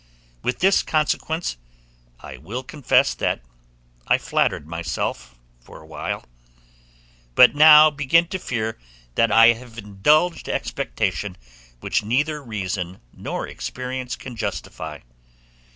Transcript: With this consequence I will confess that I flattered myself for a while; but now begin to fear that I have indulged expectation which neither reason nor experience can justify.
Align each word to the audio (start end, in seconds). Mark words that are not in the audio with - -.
With 0.41 0.61
this 0.61 0.81
consequence 0.81 1.57
I 2.21 2.37
will 2.37 2.63
confess 2.63 3.13
that 3.13 3.43
I 4.07 4.17
flattered 4.17 4.65
myself 4.65 5.35
for 5.59 5.79
a 5.79 5.85
while; 5.85 6.25
but 7.35 7.53
now 7.53 7.91
begin 7.91 8.25
to 8.29 8.39
fear 8.39 8.79
that 9.13 9.31
I 9.31 9.49
have 9.53 9.77
indulged 9.77 10.49
expectation 10.49 11.37
which 11.81 12.01
neither 12.03 12.41
reason 12.41 12.99
nor 13.13 13.47
experience 13.47 14.15
can 14.15 14.35
justify. 14.35 15.01